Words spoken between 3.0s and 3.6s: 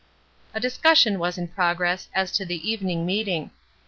meeting.